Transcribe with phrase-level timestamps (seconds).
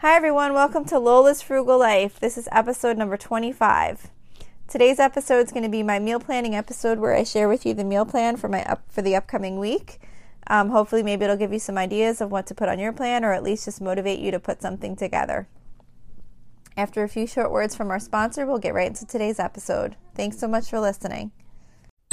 [0.00, 0.52] Hi, everyone.
[0.54, 2.20] Welcome to Lola's Frugal Life.
[2.20, 4.12] This is episode number 25.
[4.68, 7.74] Today's episode is going to be my meal planning episode where I share with you
[7.74, 9.98] the meal plan for my up for the upcoming week.
[10.46, 13.24] Um, hopefully, maybe it'll give you some ideas of what to put on your plan
[13.24, 15.48] or at least just motivate you to put something together.
[16.76, 19.96] After a few short words from our sponsor, we'll get right into today's episode.
[20.14, 21.32] Thanks so much for listening.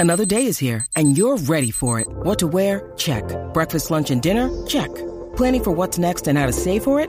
[0.00, 2.08] Another day is here, and you're ready for it.
[2.08, 2.92] What to wear?
[2.96, 3.22] Check.
[3.54, 4.50] Breakfast, lunch, and dinner?
[4.66, 4.92] Check.
[5.36, 7.08] Planning for what's next and how to save for it?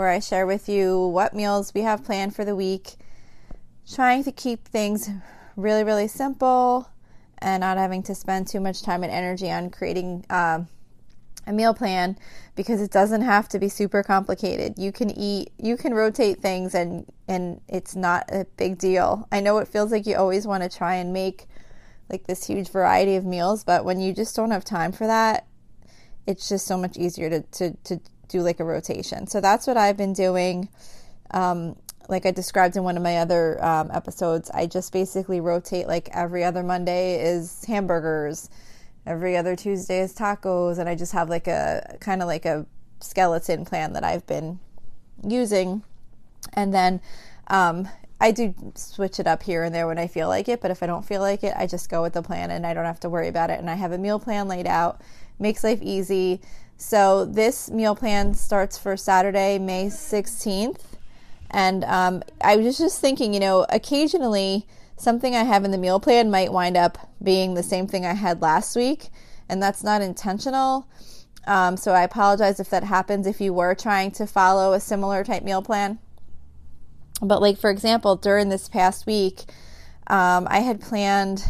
[0.00, 2.94] where I share with you what meals we have planned for the week,
[3.92, 5.10] trying to keep things
[5.56, 6.88] really, really simple
[7.36, 10.60] and not having to spend too much time and energy on creating uh,
[11.46, 12.16] a meal plan
[12.56, 14.78] because it doesn't have to be super complicated.
[14.78, 19.28] You can eat, you can rotate things and and it's not a big deal.
[19.30, 21.46] I know it feels like you always want to try and make
[22.08, 25.46] like this huge variety of meals, but when you just don't have time for that,
[26.26, 29.26] it's just so much easier to to to do like a rotation.
[29.26, 30.68] So that's what I've been doing.
[31.32, 31.76] Um,
[32.08, 36.08] like I described in one of my other um, episodes, I just basically rotate like
[36.12, 38.50] every other Monday is hamburgers
[39.06, 42.66] every other Tuesday is tacos, and I just have like a kind of like a
[43.00, 44.58] skeleton plan that I've been
[45.26, 45.82] using.
[46.52, 47.00] And then
[47.48, 47.88] um,
[48.20, 50.82] I do switch it up here and there when I feel like it, but if
[50.82, 53.00] I don't feel like it, I just go with the plan and I don't have
[53.00, 53.58] to worry about it.
[53.58, 55.00] And I have a meal plan laid out,
[55.38, 56.40] makes life easy.
[56.80, 60.80] So this meal plan starts for Saturday, May 16th.
[61.50, 64.66] And um, I was just thinking, you know, occasionally
[64.96, 68.14] something I have in the meal plan might wind up being the same thing I
[68.14, 69.10] had last week,
[69.46, 70.88] and that's not intentional.
[71.46, 75.22] Um, so I apologize if that happens if you were trying to follow a similar
[75.22, 75.98] type meal plan.
[77.20, 79.42] But, like, for example, during this past week,
[80.06, 81.44] um, I had planned,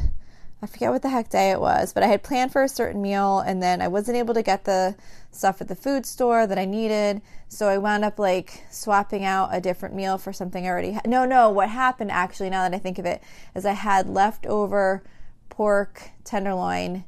[0.63, 3.01] I forget what the heck day it was, but I had planned for a certain
[3.01, 4.95] meal and then I wasn't able to get the
[5.31, 7.23] stuff at the food store that I needed.
[7.49, 11.09] So I wound up like swapping out a different meal for something I already had.
[11.09, 13.23] No, no, what happened actually, now that I think of it,
[13.55, 15.03] is I had leftover
[15.49, 17.05] pork tenderloin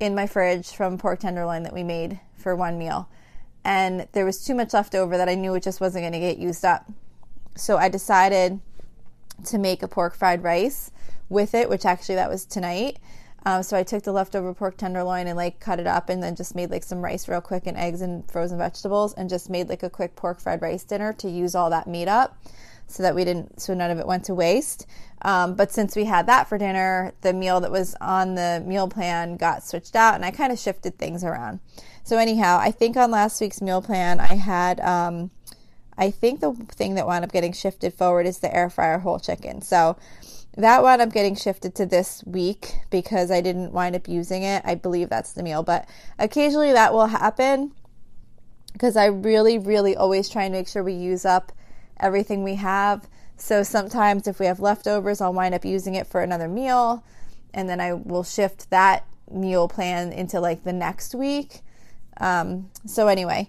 [0.00, 3.08] in my fridge from pork tenderloin that we made for one meal.
[3.64, 6.18] And there was too much left over that I knew it just wasn't going to
[6.18, 6.90] get used up.
[7.56, 8.58] So I decided
[9.44, 10.90] to make a pork fried rice
[11.30, 12.98] with it, which actually that was tonight.
[13.46, 16.36] Um, so I took the leftover pork tenderloin and like cut it up and then
[16.36, 19.68] just made like some rice real quick and eggs and frozen vegetables and just made
[19.68, 22.36] like a quick pork fried rice dinner to use all that meat up
[22.86, 24.86] so that we didn't so none of it went to waste.
[25.22, 28.88] Um, but since we had that for dinner, the meal that was on the meal
[28.88, 31.60] plan got switched out and I kind of shifted things around.
[32.04, 35.30] So anyhow, I think on last week's meal plan I had um,
[35.96, 39.18] I think the thing that wound up getting shifted forward is the air fryer whole
[39.18, 39.60] chicken.
[39.60, 39.96] So
[40.56, 44.62] that wound up getting shifted to this week because I didn't wind up using it.
[44.64, 45.88] I believe that's the meal, but
[46.18, 47.72] occasionally that will happen
[48.72, 51.52] because I really, really always try and make sure we use up
[51.98, 53.08] everything we have.
[53.36, 57.04] So sometimes if we have leftovers, I'll wind up using it for another meal
[57.54, 61.60] and then I will shift that meal plan into like the next week.
[62.18, 63.48] Um, so, anyway,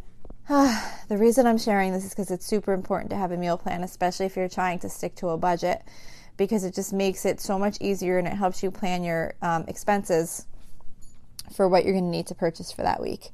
[0.48, 3.84] the reason I'm sharing this is because it's super important to have a meal plan,
[3.84, 5.82] especially if you're trying to stick to a budget
[6.38, 9.64] because it just makes it so much easier and it helps you plan your um,
[9.68, 10.46] expenses
[11.54, 13.30] for what you're going to need to purchase for that week.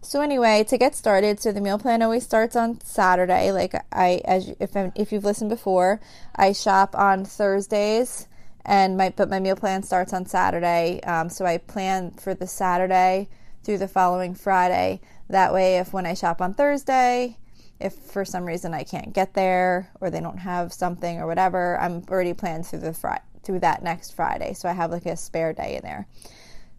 [0.00, 3.50] So anyway, to get started, so the meal plan always starts on Saturday.
[3.50, 6.00] Like I, as if if you've listened before,
[6.36, 8.28] I shop on Thursdays,
[8.64, 11.00] and my but my meal plan starts on Saturday.
[11.02, 13.28] Um, so I plan for the Saturday
[13.64, 15.00] through the following Friday.
[15.28, 17.36] That way, if when I shop on Thursday,
[17.80, 21.78] if for some reason I can't get there or they don't have something or whatever,
[21.80, 24.52] I'm already planned through the fri- through that next Friday.
[24.54, 26.06] So I have like a spare day in there.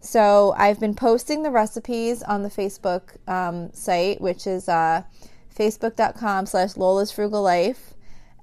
[0.01, 5.03] So I've been posting the recipes on the Facebook um, site, which is uh,
[5.57, 7.94] facebook.com slash Lola's Frugal Life.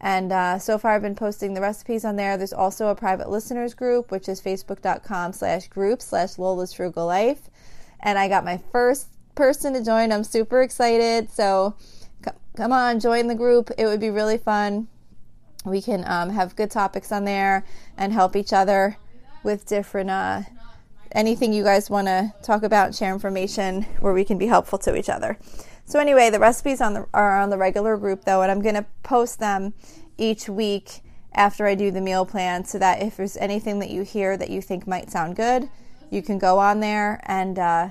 [0.00, 2.36] And uh, so far I've been posting the recipes on there.
[2.36, 7.48] There's also a private listeners group, which is facebook.com slash group slash Lola's Frugal Life.
[8.00, 10.12] And I got my first person to join.
[10.12, 11.30] I'm super excited.
[11.30, 11.76] So
[12.56, 13.70] come on, join the group.
[13.76, 14.88] It would be really fun.
[15.64, 17.64] We can um, have good topics on there
[17.96, 18.96] and help each other
[19.42, 20.42] with different uh,
[21.12, 24.96] anything you guys want to talk about, share information where we can be helpful to
[24.96, 25.38] each other.
[25.84, 28.86] So anyway, the recipes on the are on the regular group though, and I'm gonna
[29.02, 29.74] post them
[30.18, 34.02] each week after I do the meal plan, so that if there's anything that you
[34.02, 35.68] hear that you think might sound good,
[36.10, 37.88] you can go on there and uh,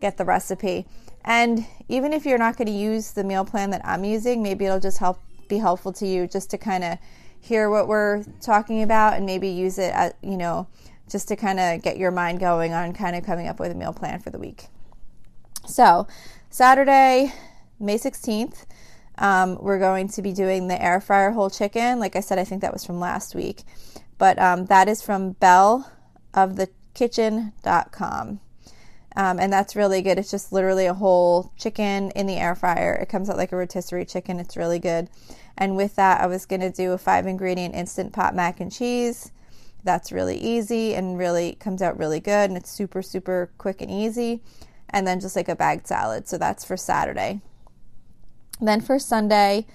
[0.00, 0.86] get the recipe.
[1.24, 4.66] And even if you're not going to use the meal plan that I'm using, maybe
[4.66, 5.18] it'll just help
[5.48, 6.98] be helpful to you just to kind of
[7.40, 10.66] hear what we're talking about and maybe use it at, you know,
[11.10, 13.74] just to kind of get your mind going on kind of coming up with a
[13.74, 14.66] meal plan for the week.
[15.66, 16.06] So,
[16.50, 17.32] Saturday,
[17.80, 18.64] May 16th,
[19.18, 22.00] um, we're going to be doing the air fryer whole chicken.
[22.00, 23.62] Like I said, I think that was from last week,
[24.18, 25.90] but um, that is from Belle
[26.32, 28.40] of the kitchen.com.
[29.16, 30.18] Um, and that's really good.
[30.18, 32.94] It's just literally a whole chicken in the air fryer.
[32.94, 34.40] It comes out like a rotisserie chicken.
[34.40, 35.08] It's really good.
[35.56, 38.72] And with that, I was going to do a five ingredient instant pot mac and
[38.72, 39.30] cheese.
[39.84, 42.50] That's really easy and really comes out really good.
[42.50, 44.42] And it's super, super quick and easy.
[44.90, 46.26] And then just like a bagged salad.
[46.26, 47.40] So that's for Saturday.
[48.60, 49.66] Then for Sunday,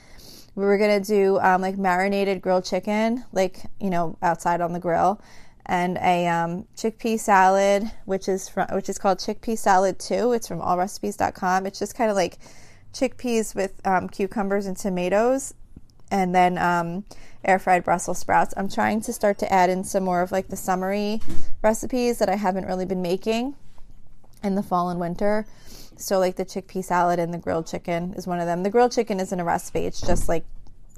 [0.55, 4.73] we were going to do um, like marinated grilled chicken, like, you know, outside on
[4.73, 5.21] the grill
[5.69, 10.33] and a um, chickpea salad, which is from which is called chickpea salad too.
[10.33, 11.67] It's from allrecipes.com.
[11.67, 12.39] It's just kind of like
[12.91, 15.53] chickpeas with um, cucumbers and tomatoes,
[16.09, 17.05] and then um,
[17.45, 18.51] air fried Brussels sprouts.
[18.57, 21.21] I'm trying to start to add in some more of like the summery
[21.61, 23.55] recipes that I haven't really been making
[24.43, 25.45] in the fall and winter.
[25.97, 28.63] So like the chickpea salad and the grilled chicken is one of them.
[28.63, 29.81] The grilled chicken isn't a recipe.
[29.81, 30.45] It's just like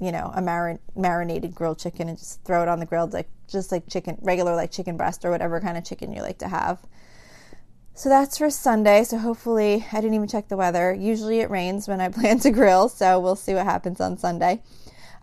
[0.00, 3.28] you know, a marin- marinated grilled chicken and just throw it on the grill, like
[3.52, 6.48] just like chicken, regular like chicken breast or whatever kind of chicken you like to
[6.48, 6.80] have.
[7.94, 9.04] So that's for Sunday.
[9.04, 10.94] So hopefully, I didn't even check the weather.
[10.94, 14.62] Usually it rains when I plan to grill, so we'll see what happens on Sunday.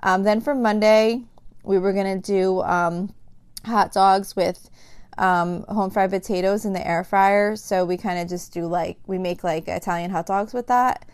[0.02, 1.24] Um, then for Monday,
[1.64, 3.14] we were gonna do um,
[3.66, 4.70] hot dogs with
[5.18, 7.56] um, home fried potatoes in the air fryer.
[7.56, 11.06] So we kind of just do like we make like Italian hot dogs with that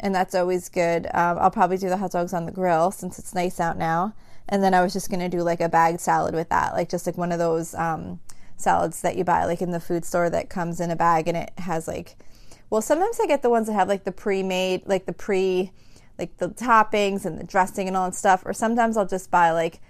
[0.00, 1.06] and that's always good.
[1.14, 4.14] Um, I'll probably do the hot dogs on the grill since it's nice out now.
[4.48, 7.06] And then I was just gonna do like a bag salad with that, like just
[7.06, 8.20] like one of those um,
[8.56, 11.36] salads that you buy like in the food store that comes in a bag and
[11.36, 12.16] it has like,
[12.70, 15.70] well, sometimes I get the ones that have like the pre-made, like the pre,
[16.18, 18.42] like the toppings and the dressing and all that stuff.
[18.44, 19.80] Or sometimes I'll just buy like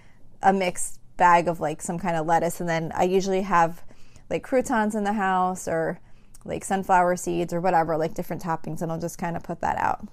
[0.42, 3.82] a mixed bag of like some kind of lettuce, and then I usually have
[4.30, 6.00] like croutons in the house or
[6.44, 9.78] like sunflower seeds or whatever, like different toppings, and I'll just kind of put that
[9.78, 10.06] out.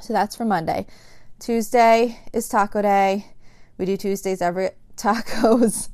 [0.00, 0.86] So that's for Monday.
[1.40, 3.24] Tuesday is taco day.
[3.78, 5.88] We do Tuesdays every tacos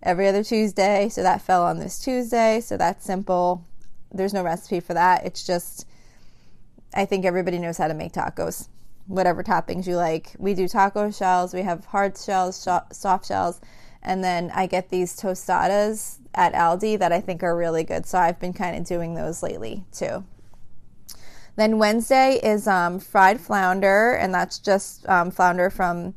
[0.00, 1.08] every other Tuesday.
[1.08, 2.60] So that fell on this Tuesday.
[2.60, 3.66] So that's simple.
[4.12, 5.26] There's no recipe for that.
[5.26, 5.88] It's just
[6.94, 8.68] I think everybody knows how to make tacos.
[9.08, 10.34] Whatever toppings you like.
[10.38, 11.52] We do taco shells.
[11.52, 12.56] We have hard shells,
[12.92, 13.60] soft shells,
[14.02, 18.06] and then I get these tostadas at Aldi that I think are really good.
[18.06, 20.24] So I've been kind of doing those lately too.
[21.56, 26.14] Then Wednesday is um, fried flounder, and that's just um, flounder from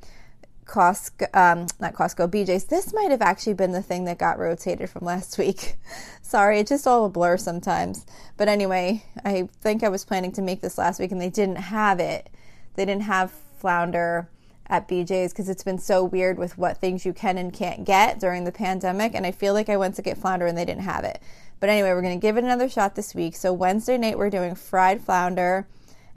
[0.66, 2.66] Costco, um, not Costco, BJ's.
[2.66, 5.78] This might have actually been the thing that got rotated from last week.
[6.22, 8.06] Sorry, it's just all a blur sometimes.
[8.38, 11.56] But anyway, I think I was planning to make this last week, and they didn't
[11.56, 12.30] have it.
[12.76, 14.30] They didn't have flounder
[14.70, 18.20] at BJ's because it's been so weird with what things you can and can't get
[18.20, 19.16] during the pandemic.
[19.16, 21.22] And I feel like I went to get flounder and they didn't have it.
[21.60, 23.36] But anyway, we're going to give it another shot this week.
[23.36, 25.68] So Wednesday night, we're doing fried flounder.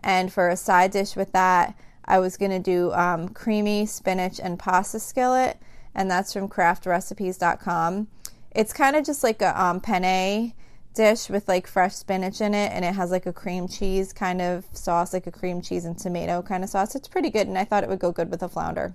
[0.00, 4.38] And for a side dish with that, I was going to do um, creamy spinach
[4.38, 5.58] and pasta skillet.
[5.94, 8.08] And that's from kraftrecipes.com.
[8.50, 10.52] It's kind of just like a um, penne
[10.94, 14.40] dish with like fresh spinach in it and it has like a cream cheese kind
[14.40, 16.94] of sauce like a cream cheese and tomato kind of sauce.
[16.94, 18.94] It's pretty good and i thought it would go good with a flounder.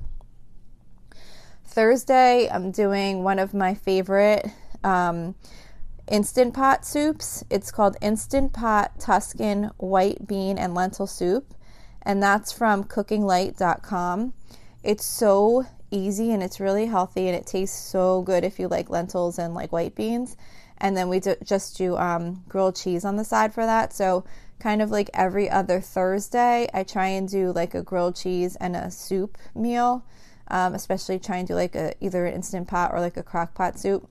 [1.65, 4.47] Thursday i'm doing one of my favorite
[4.83, 5.35] um,
[6.09, 7.43] instant pot soups.
[7.49, 11.53] It's called instant pot tuscan white bean and lentil soup
[12.03, 14.33] and that's from cookinglight.com
[14.83, 18.89] it's so easy and it's really healthy and it tastes so good if you like
[18.89, 20.35] lentils and like white beans
[20.79, 23.93] and then we do, just do um, grilled cheese on the side for that.
[23.93, 24.23] So
[24.59, 28.75] kind of like every other Thursday, I try and do like a grilled cheese and
[28.75, 30.05] a soup meal.
[30.49, 33.53] Um, especially try and do like a either an instant pot or like a crock
[33.53, 34.07] pot soup.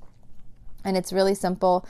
[0.84, 1.86] And it's really simple.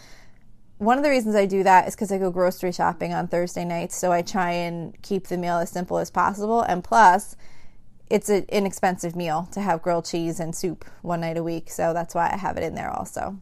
[0.78, 3.64] One of the reasons I do that is because I go grocery shopping on Thursday
[3.64, 6.60] nights, so I try and keep the meal as simple as possible.
[6.60, 7.34] And plus,
[8.08, 11.92] it's an inexpensive meal to have grilled cheese and soup one night a week, so
[11.92, 13.38] that's why I have it in there also.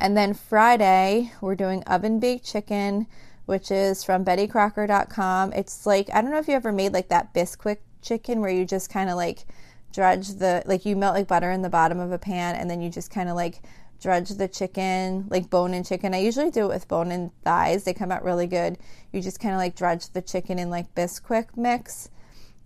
[0.00, 3.06] And then Friday, we're doing oven baked chicken,
[3.44, 5.52] which is from BettyCrocker.com.
[5.52, 8.64] It's like, I don't know if you ever made like that Bisquick chicken where you
[8.64, 9.44] just kind of like
[9.92, 12.80] dredge the, like you melt like butter in the bottom of a pan and then
[12.80, 13.60] you just kind of like
[14.00, 16.14] dredge the chicken, like bone and chicken.
[16.14, 17.84] I usually do it with bone and thighs.
[17.84, 18.78] They come out really good.
[19.12, 22.08] You just kind of like dredge the chicken in like Bisquick mix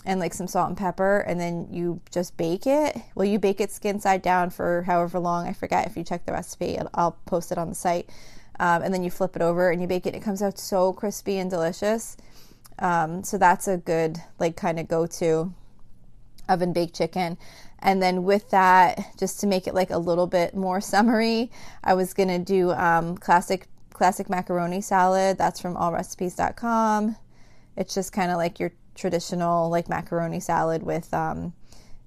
[0.04, 2.96] and like some salt and pepper and then you just bake it.
[3.14, 5.46] Well, you bake it skin side down for however long.
[5.46, 6.78] I forget if you check the recipe.
[6.94, 8.10] I'll post it on the site.
[8.60, 10.14] Um, and then you flip it over and you bake it.
[10.14, 12.16] And it comes out so crispy and delicious.
[12.78, 15.52] Um, so that's a good like kind of go to
[16.48, 17.38] oven baked chicken.
[17.78, 21.50] And then with that, just to make it like a little bit more summery,
[21.82, 25.38] I was gonna do um, classic classic macaroni salad.
[25.38, 27.16] That's from allrecipes.com.
[27.76, 31.52] It's just kind of like your traditional like macaroni salad with um,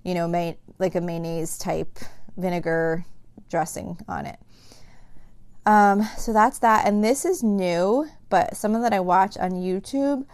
[0.04, 2.00] you know may- like a mayonnaise type
[2.38, 3.06] vinegar
[3.50, 4.40] dressing on it.
[5.66, 10.26] Um, so that's that, and this is new, but someone that I watch on YouTube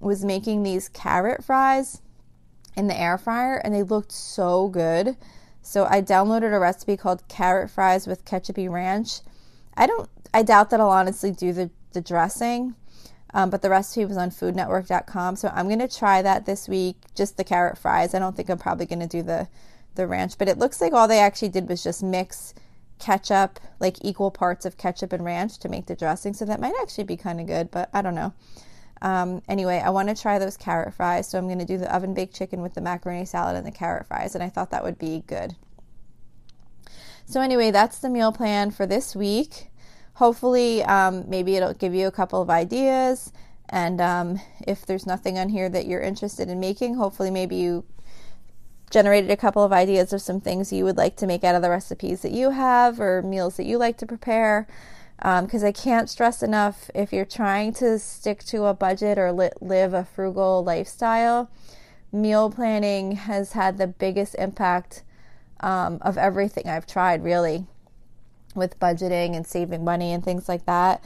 [0.00, 2.02] was making these carrot fries
[2.76, 5.16] in the air fryer and they looked so good.
[5.62, 9.20] So I downloaded a recipe called carrot fries with ketchupy ranch.
[9.76, 12.74] I don't I doubt that I'll honestly do the, the dressing.
[13.34, 15.36] Um, but the recipe was on foodnetwork.com.
[15.36, 18.14] So I'm going to try that this week, just the carrot fries.
[18.14, 19.48] I don't think I'm probably going to do the,
[19.94, 22.54] the ranch, but it looks like all they actually did was just mix
[22.98, 26.32] ketchup, like equal parts of ketchup and ranch to make the dressing.
[26.32, 28.32] So that might actually be kind of good, but I don't know.
[29.02, 31.94] Um, anyway, I want to try those carrot fries, so I'm going to do the
[31.94, 34.84] oven baked chicken with the macaroni salad and the carrot fries, and I thought that
[34.84, 35.54] would be good.
[37.26, 39.70] So, anyway, that's the meal plan for this week.
[40.16, 43.32] Hopefully, um, maybe it'll give you a couple of ideas,
[43.68, 47.84] and um, if there's nothing on here that you're interested in making, hopefully, maybe you
[48.88, 51.60] generated a couple of ideas of some things you would like to make out of
[51.60, 54.66] the recipes that you have or meals that you like to prepare.
[55.18, 59.32] Because um, I can't stress enough if you're trying to stick to a budget or
[59.32, 61.50] li- live a frugal lifestyle,
[62.10, 65.02] meal planning has had the biggest impact
[65.60, 67.66] um, of everything I've tried, really,
[68.56, 71.02] with budgeting and saving money and things like that.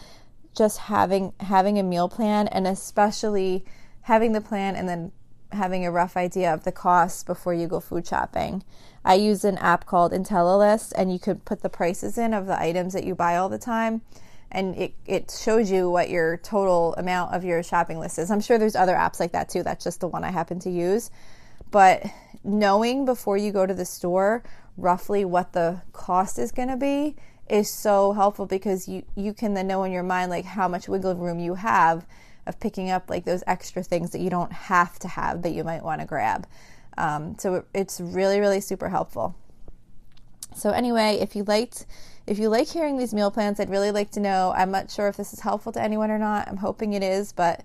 [0.57, 3.65] Just having having a meal plan and especially
[4.03, 5.13] having the plan and then
[5.53, 8.63] having a rough idea of the costs before you go food shopping.
[9.05, 12.61] I use an app called IntelliList, and you could put the prices in of the
[12.61, 14.03] items that you buy all the time,
[14.51, 18.31] and it, it shows you what your total amount of your shopping list is.
[18.31, 19.63] I'm sure there's other apps like that too.
[19.63, 21.11] That's just the one I happen to use.
[21.71, 22.05] But
[22.43, 24.43] knowing before you go to the store
[24.77, 27.17] roughly what the cost is going to be
[27.51, 30.89] is so helpful because you, you can then know in your mind like how much
[30.89, 32.07] wiggle room you have
[32.47, 35.65] of picking up like those extra things that you don't have to have that you
[35.65, 36.47] might want to grab.
[36.97, 39.35] Um, so it's really, really super helpful.
[40.55, 41.87] So anyway, if you liked,
[42.27, 44.53] if you like hearing these meal plans, I'd really like to know.
[44.57, 46.49] I'm not sure if this is helpful to anyone or not.
[46.49, 47.65] I'm hoping it is, but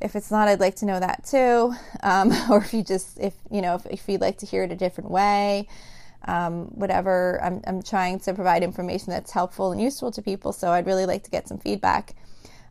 [0.00, 1.74] if it's not, I'd like to know that too.
[2.02, 4.72] Um, or if you just, if you know, if, if you'd like to hear it
[4.72, 5.68] a different way,
[6.26, 7.40] um, whatever.
[7.42, 10.52] I'm, I'm trying to provide information that's helpful and useful to people.
[10.52, 12.14] So I'd really like to get some feedback.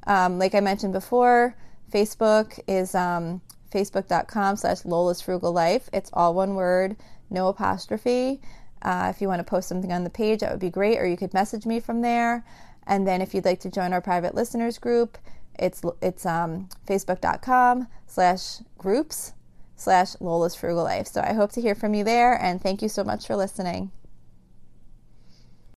[0.08, 1.56] Um, like I mentioned before,
[1.92, 5.90] Facebook is um, facebook.com slash Lola's Frugal Life.
[5.94, 6.96] It's all one word,
[7.30, 8.42] no apostrophe.
[8.82, 11.08] Uh, if you want to post something on the page, that would be great, or
[11.08, 12.46] you could message me from there.
[12.86, 15.18] And then if you'd like to join our private listeners group,
[15.58, 19.34] it's it's um, facebook.com slash groups
[19.76, 21.08] slash Lola's Frugal Life.
[21.08, 23.92] So I hope to hear from you there, and thank you so much for listening.